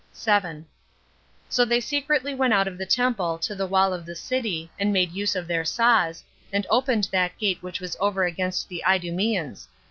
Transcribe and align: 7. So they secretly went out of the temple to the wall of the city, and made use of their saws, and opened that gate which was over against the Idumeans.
7. 0.13 0.65
So 1.47 1.63
they 1.63 1.79
secretly 1.79 2.33
went 2.33 2.53
out 2.53 2.67
of 2.67 2.79
the 2.79 2.87
temple 2.87 3.37
to 3.37 3.53
the 3.53 3.67
wall 3.67 3.93
of 3.93 4.03
the 4.03 4.15
city, 4.15 4.71
and 4.79 4.91
made 4.91 5.11
use 5.11 5.35
of 5.35 5.45
their 5.47 5.63
saws, 5.63 6.23
and 6.51 6.65
opened 6.71 7.07
that 7.11 7.37
gate 7.37 7.61
which 7.61 7.79
was 7.79 7.95
over 7.99 8.25
against 8.25 8.67
the 8.67 8.81
Idumeans. 8.83 9.67